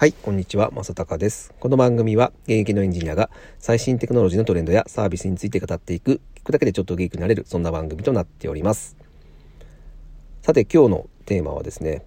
[0.00, 1.52] はい、こんにちは、まさたかです。
[1.60, 8.96] この番組は現役のエンジニアが最新テクノロジーのトレンドやサービスについて語っていく、聞くだけでちょっとゲークになれる、そんな番組となっております。
[10.40, 12.02] さて、今日のテーマはですね、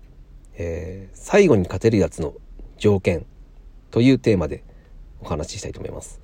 [0.56, 2.34] えー最後に勝てるやつの
[2.80, 3.28] 条件
[3.92, 4.64] というテーマで
[5.22, 6.20] お話ししたいと思います。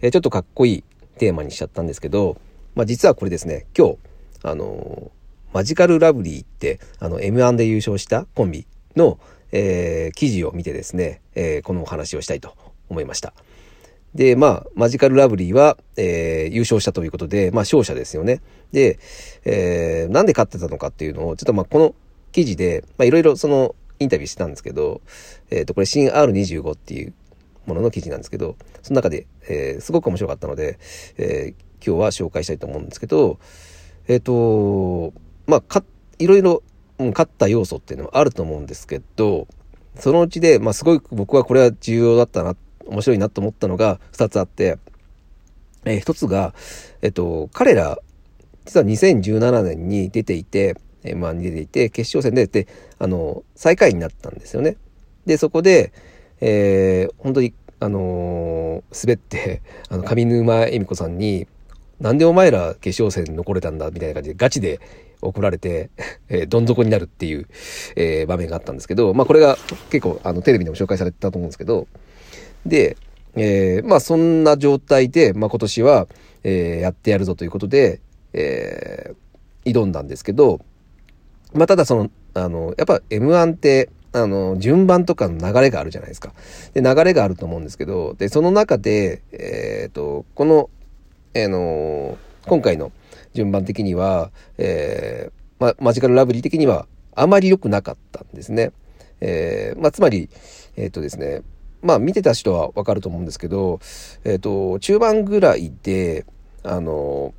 [0.00, 0.84] えーちょっとかっこいい
[1.18, 2.38] テーマにしちゃったんですけど、
[2.74, 3.98] まあ実はこれですね、今日、
[4.42, 8.66] あのーマジカルラブリーって、あの、M1 で優勝したコンビ
[8.96, 9.20] の、
[9.56, 12.54] えー記事を見てですね、えーこのお話をしたいと
[12.88, 13.32] 思いました。
[14.14, 18.42] で、まあ、マジカルラブリーは、えー優勝したということで、まあ、勝者ですよね。
[18.72, 18.98] で、
[19.44, 21.94] えーなんで勝ってたのかっていうのを、ちょっとまあ、この
[22.32, 25.00] 記事で、まあ、いろいろその、インタビューしてたんですけど、
[25.50, 27.14] えっ、と、これ、新 R25 っていう
[27.64, 30.78] ものの記事なんですけど、その中で、えーすごく面白かったので、
[31.16, 33.38] えー今日は紹介したいと思うんですけど、
[34.08, 35.12] えっ、と、
[35.46, 35.84] まあ、か、
[36.18, 36.62] いろいろ、
[36.98, 39.46] 勝った要素っていうのはあると思うんですけど、
[39.98, 44.78] そのうちで、まあ、すごい僕はこれは重要だったな、面白いなと思ったのが2つあって、
[45.84, 46.54] えー一つが、
[47.02, 47.98] えっと、彼ら、
[48.64, 54.76] 実は2017年に出ていて、M1 に出ていて、決勝戦で出て、あの、最下位になったんですよね。
[55.26, 55.92] で、そこで、
[56.40, 61.46] えー本当に、あのー滑って、 あの、上沼恵美子さんに、
[62.00, 64.80] なんでお前ら決勝戦残れたんだみたいな感じでガチで
[65.26, 65.90] 怒られて、
[66.28, 67.46] えーどん底になるっていう、
[67.96, 69.56] えー場面があったんですけど、まあこれが
[69.90, 71.86] 結構あのテレビでも紹介されてたと思うんですけど、
[72.66, 72.96] で、
[73.34, 76.06] えーまあそんな状態で、まあ今年は、
[76.44, 78.00] えーやってやるぞということで、
[78.32, 79.14] えー
[79.64, 80.60] 挑んだんですけど、
[81.54, 86.34] まあただその、あの、やっぱ M1 って、あの、順番とかの流れがあるじゃないですか。
[86.72, 90.70] で、流れがあると思うんですけど、で、その中で、えっ、と、この、
[91.36, 92.16] あの
[92.46, 92.92] 今回の
[93.34, 98.72] 順番的には、えーま、マジカルラブリー的にはあまり良くなかったんですね。
[99.20, 100.30] えーまあ、つまり、
[100.76, 101.42] えっ、とですね、
[101.82, 103.80] まあ見てた人はわかると思うんですけど、
[104.24, 106.24] えっ、と、中盤ぐらいで、
[106.62, 107.34] あの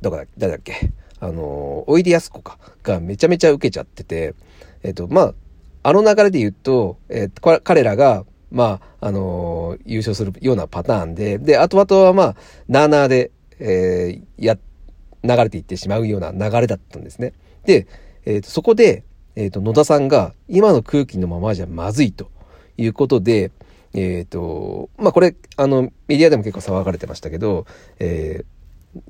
[0.00, 4.34] どこだ誰だっけあのおいでやすこかがめちゃめちゃ受けちゃってて、
[4.82, 5.34] えっ、と、まあ、
[5.82, 12.36] あの流れで言うと、えーこ彼らが、まあ、あのー優勝するようなパターンで、で、後々はまあ、
[12.68, 14.58] なーなーで、えーや、
[15.22, 17.32] 流れていってしまうような流れだったんですね。
[17.64, 17.86] で、
[18.26, 19.04] えっ、と、そこで、
[19.36, 22.30] えっ、と、野田さんが、今の空気のままじゃまずいと
[22.76, 23.50] いうことで、
[23.94, 27.66] えっ、と、まあ、これ、あの、メディアでも結構騒がれてましたけど、
[27.98, 28.54] えー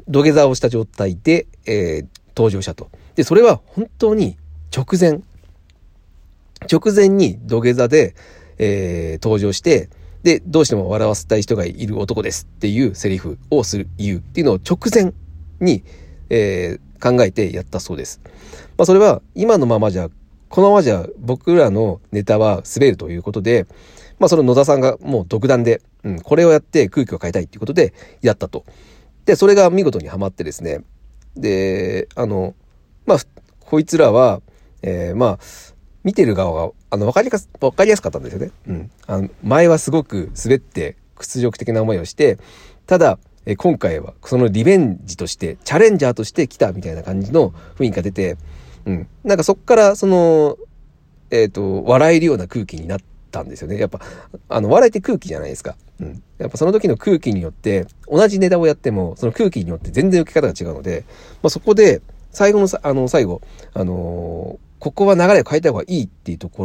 [0.08, 2.06] 土下座をした状態で、えー
[2.36, 2.90] 登場したと。
[3.14, 4.36] で、それは本当に
[4.74, 5.20] 直前、
[6.72, 8.14] 直前に土下座で、
[8.58, 9.90] えー登場して、
[10.24, 15.12] で、どうしても笑わせたい人がいる男ですっていうセリフをする、言うっていうのを直前
[15.60, 15.84] に、
[16.30, 18.22] えー考えてやったそうです。
[18.78, 20.08] まあ、それは今のままじゃ、
[20.48, 23.66] このままじゃ僕らのネタは滑るということで、
[24.18, 27.92] まあ、その野田さんがもう独断で、うん、これをやって空気を変えたいっていうことで
[28.22, 28.64] やったと。
[29.26, 30.82] で、それが見事にはまってですね。
[31.36, 32.54] で、あの、
[33.04, 33.18] まあ、
[33.60, 34.40] こいつらは、
[34.80, 35.38] えーまあ、
[36.04, 38.50] 見てる側が、あの、わかりやす、わかりやすかったんですよね。
[38.68, 38.90] うん。
[39.06, 42.38] あの、前はすごく滑って屈辱的な思いをして、
[42.86, 48.36] ただ、え今回はそのリベンジとして、チャレンジャーとして来たみたいな感じの雰囲気が出て、
[48.84, 49.08] うん。
[49.24, 50.58] なんかそっから、その、
[51.30, 53.00] えっ、と、笑えるような空気になっ
[53.30, 53.78] たんですよね。
[53.78, 54.00] やっぱ、
[54.50, 55.76] あの、笑いって空気じゃないですか。
[56.00, 56.22] うん。
[56.38, 61.04] やっぱその時の空気によって、同じネタをやっても、その空気によって全然受け方が違うので、
[61.42, 63.40] まあ、そこで、最後のさ、あの、最後、
[63.72, 66.64] あのーここは流れを変えた方がいいっていうとこ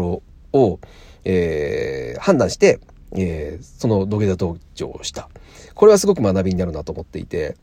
[0.53, 0.79] ろを、
[1.23, 2.81] えー判断して、
[3.13, 5.29] えーその土下座登場をした。
[5.73, 7.55] これはすごく学びになるなと思っていて、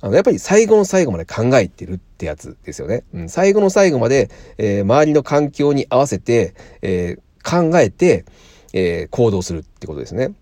[0.00, 3.04] あの、やっぱり最後の最後まで考えてるってやつですよね。
[3.14, 8.24] うん、最後の最後まで、えー周りの環境に合わせて、えー考えて、
[8.72, 10.32] えー行動するってことですね。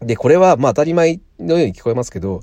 [0.00, 2.42] で、これはまあ当たり前のように聞こえますけど、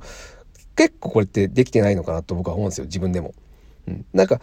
[0.77, 3.33] 結構これってできてないのかなと僕は思うんですよ、自分でも。
[3.87, 4.39] うん、なんか、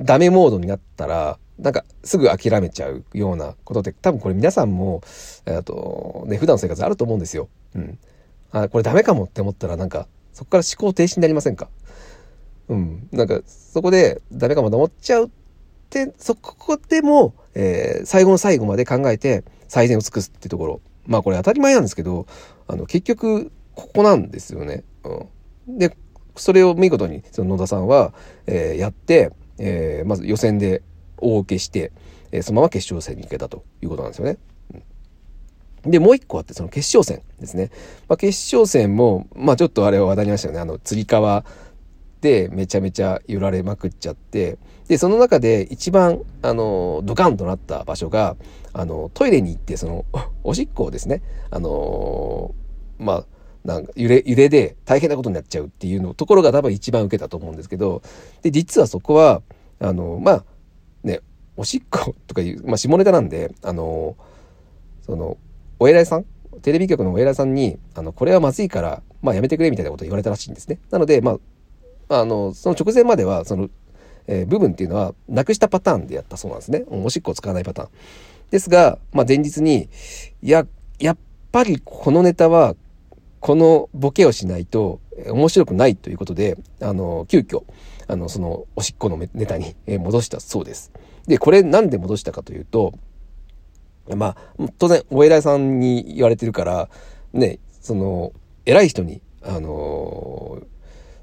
[0.00, 5.02] ダメモードになったら、なんかすぐ諦めちゃうようなことって多分これ皆さんも、
[5.46, 7.48] えっと、ね、普段の生活あると思うんですよ。
[7.74, 7.98] うん。
[8.50, 11.68] あ、これダメかもって思ったらなんか、そこから思考停止になりませんか？
[12.68, 13.08] うん。
[13.12, 15.30] なんか、そこでダメかもと思っちゃうっ
[15.90, 20.80] て、そこでも、えー最後の最後まで考えて最善を尽くすっていうところ。
[21.06, 22.26] まあこれ当たり前なんですけど、
[22.66, 24.84] あの、結局、ここなんですよね。
[25.04, 25.78] うん。
[25.78, 25.96] で、
[26.34, 28.14] それを見事に、その野田さんは、
[28.46, 30.82] えーやって、えーまず予選で
[31.18, 31.92] 大受けして、
[32.32, 34.38] えーそのまま決勝戦に行けたということなんですよね。
[35.84, 37.70] で、もう一個あって、その決勝戦ですね。
[38.08, 40.60] まあ、決勝戦も、まあちょっとあれは話題になりましたよね。
[40.60, 41.44] あの、釣り革
[42.20, 48.36] でめちゃめちゃ揺られまくっちゃって、で、その中で一番、あの、ドカンとなった場所が、
[48.72, 50.04] あの、トイレに行って、その、
[50.44, 52.54] おしっこをですね、あの、
[52.98, 53.26] まあ、
[53.64, 58.02] なんか揺れ、揺れで大変なことになっちゃうっていうのところが多分一番受けたと思うんですけど、
[58.42, 59.42] で、実はそこは、
[59.80, 60.44] あの、まあ、
[61.04, 61.20] ね、
[61.56, 64.16] おしっことかいう、まあ、下ネタなんで、あの、
[65.02, 65.36] その、
[65.78, 66.24] お偉いさん
[66.62, 70.78] テレビ局のお偉いさんに、あの、これはまずいから、まあ、やめてくれみたいなことを言われたらしいんですね。
[70.90, 71.38] なので、ま
[72.08, 73.70] あ、あの、その直前までは、その、
[74.26, 76.84] えー、部分っていうのは、なくしたパターンでやったそうなんですね。
[76.88, 77.88] おしっこを使わないパターン。
[78.50, 79.88] ですが、まあ、前日に、
[80.42, 80.66] いや、
[80.98, 81.16] やっ
[81.50, 82.76] ぱりこのネタは、
[83.42, 87.64] このボケをしないと面白くないということで、あの、急遽、
[88.06, 90.92] あの、その、おしっこのネタに戻したそうです。
[91.26, 92.94] で、これなんで戻したかというと、
[94.14, 96.88] まあ、当然、お偉いさんに言われてるから、
[97.32, 98.32] ね、その、
[98.64, 100.62] 偉い人に、あの、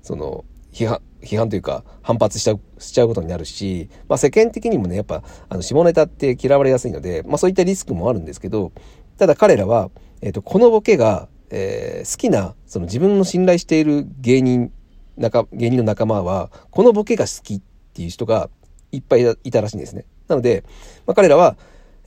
[0.02, 0.44] その、
[0.74, 8.74] 批判、批判というか、反発しちゃう、しちゃうことになるし、まあ世間的にもね、やっぱ、あの、下ネタって嫌われやすいので、まあそういったリスクもあるんですけど、
[9.18, 9.90] ただ彼らは、
[10.22, 14.72] えっ、ー、と、このボケが、えー、好きな、その自分の信頼している芸人、
[15.18, 17.62] 仲、芸人の仲間は、このボケが好きっ
[17.94, 18.50] ていう人が
[18.92, 20.06] いっぱいいたらしいんですね。
[20.28, 20.64] なので、
[21.06, 21.58] まあ彼らは、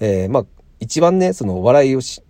[0.01, 0.47] えー、まあ、
[0.81, 2.23] 一番ね、そのお笑いをし、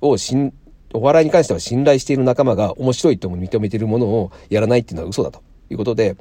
[0.00, 0.52] をしん、
[0.92, 6.16] お笑いに関しては信頼している仲間が面白いとも認めているものをやらないっていうのは嘘だということで、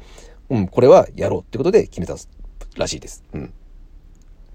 [0.49, 2.15] うん、これはやろうってことで決めた
[2.77, 3.23] らしいです。
[3.33, 3.53] うん。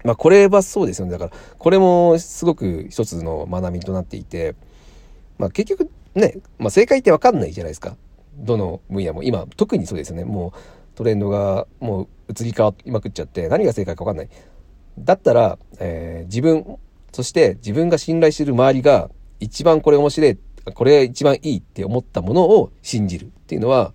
[0.03, 1.11] まあこれはそうですよね。
[1.11, 4.55] だから、これもすごく一つの学びとなっていて、
[5.41, 7.97] まあ結局ね、まあ正解ってわかんないじゃないですか。
[8.37, 9.23] どの分野も。
[9.23, 10.23] 今、特にそうですよね。
[10.23, 10.59] もう
[10.95, 14.29] トレンドがもう移り変わりまくっちゃって何が正解かわかんない。
[14.99, 16.77] だったら、えー、自分
[17.11, 19.09] そして自分が信頼してる周りが
[19.39, 20.37] 一番これ面白い、
[20.73, 23.93] これ一番いいって思ったものを信じるっていうのは、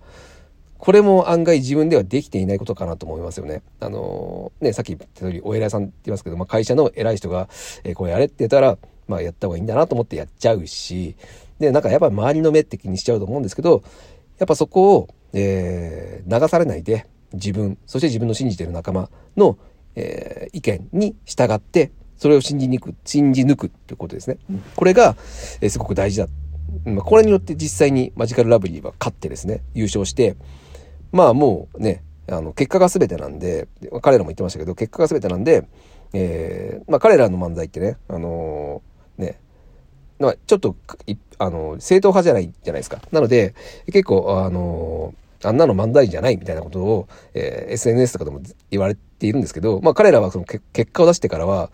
[0.78, 3.62] これも案外自分ではできていないことかなと思いますよね。
[3.80, 7.48] あのー、ね、さっき言った通り、お偉いさんって言いますけど、まあ、会社の偉い人が、
[7.84, 8.76] えー、これやれって言ったら、
[9.08, 11.16] まあ、やった方がいいんだなと思ってやっちゃうし、
[11.58, 13.82] で、なんかやっぱり周りの目って気にしちゃうと思うんですけど、
[14.38, 19.58] やっぱそこを、えー、流されないで、自分、そして自分の信じてる仲間の、
[19.94, 24.38] えー、意見に従って、それを信じにく、信じ抜くっていうことですね。
[24.74, 25.16] これが、
[25.60, 26.28] えー、すごく大事だ。
[26.84, 30.36] まあ、これによって実際にマジカルラブリーは勝ってですね、優勝して、
[31.12, 33.68] まあもうね、あの、結果が全てなんで、
[34.02, 35.66] 彼らも言ってましたけど、結果が全てなんで、
[36.12, 39.40] えー、まあ彼らの漫才ってね、あのー、ね、
[40.18, 40.76] まあ、ちょっと、
[41.38, 43.00] あの、正統派じゃないじゃないですか。
[43.12, 43.54] なので、
[43.86, 45.14] 結構、あの、
[45.44, 48.40] あんなの漫才じゃないみたいなことを、えー、SNS とかでも
[48.70, 51.70] 言われているんですけど、まあ彼らはその結果を出してからは、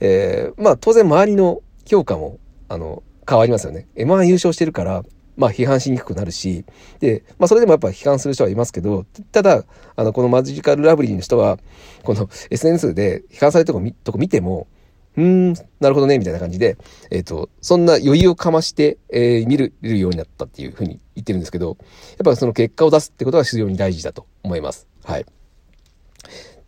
[0.00, 2.38] えー、まあ当然周りの評価も、
[2.68, 3.86] あの、変わりますよね。
[3.96, 5.04] M1 優勝してるから、
[5.36, 6.64] まあ批判しにくくなるし、
[7.00, 9.64] で、まあそれでもやっぱ批判する人はいますけど、ただ、
[9.96, 11.58] あの、このマジカルラブリーの人は、
[12.02, 14.66] この SNS で批判されたとことこ見ても、
[15.16, 16.76] うーん、なるほどね、みたいな感じで、
[17.10, 21.76] えっ、ー、と、そんな余裕をかまして、えー、見る、ようになったっていうふうに言ってるんですけど、
[22.10, 24.88] やっぱその結果を出すってことが非常に大事だと思います。
[25.04, 25.26] はい。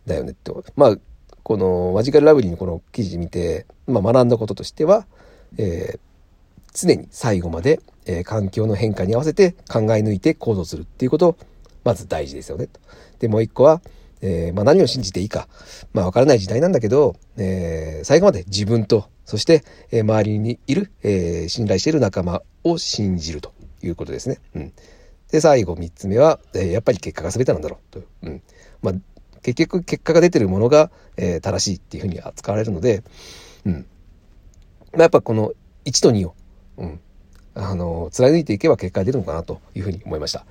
[0.05, 0.51] だよねって。
[0.75, 0.97] まあ、
[1.43, 5.05] このマジカルラブリーのこの記事見て、まあ、学んだこととしては、
[5.57, 5.99] えー、
[6.73, 11.37] 常に最後まで、えー、環境の変化に合わせて考え抜いて行動するっていうこと、
[11.83, 12.67] まず大事ですよね。
[12.67, 12.79] と
[13.19, 13.81] で、もう一個は、
[14.21, 15.47] えー、まあ、何を信じていいか、
[15.93, 24.39] まあ、わからない時代なんだけど、えー、最後まで自分と、そして、えー、周りにいる、えー、信頼している仲間を信じるということですね。
[24.55, 24.73] うん。
[25.31, 28.01] で、最後三つ目は、えー、やっぱり結果が全てなんだろうと。
[28.23, 28.41] うん。
[28.81, 28.93] まあ、
[29.41, 33.03] 結局結果が出てるものが、えー、正しいっていうふうに扱われるので、
[33.65, 33.85] うん。
[34.93, 35.53] まあ、やっぱこの
[35.85, 36.35] 1と2を、
[36.77, 36.99] うん。
[37.53, 40.45] あの、貫いていけば結果が出るのかなというふうに思いました。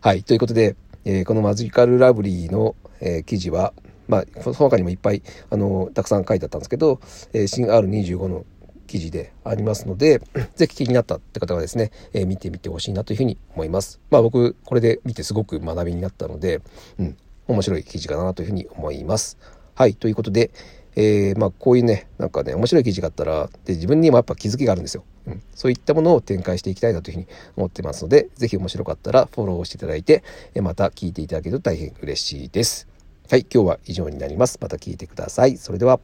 [0.00, 0.22] はい。
[0.22, 3.72] ということで、えー、このマジカルラブリーの、えー、記事は、
[4.08, 7.00] まあ、その他にもいっぱい、あの、たくさん書いてあったんですけど、
[7.32, 8.44] えー、新 R25 の
[8.86, 10.20] 記事でありますので、
[10.54, 14.00] ぜひ気になったって方はですね、えー、見てみてほしいなというふうに思います。
[14.10, 16.60] まあ僕、これで見てすごく学びになったので、
[16.98, 17.16] うん、
[17.48, 19.38] 面白い記事かなというふうに思います。
[19.74, 20.50] はい、ということで、
[20.96, 25.04] えー、まあこういうね、なんかね、面白い記事があったら、で自分にもやっぱ気づきがあるんですよ。
[25.26, 27.26] うん、そういったものを展開していきたいなというふうに
[27.56, 30.24] 思ってますので、是非面白かったらフォローしていただいて、
[30.60, 32.88] また聞いていただけると大変嬉しいです。
[33.30, 34.58] はい、今日は以上になります。
[34.60, 35.56] また聞いてください。
[35.56, 36.00] それでは。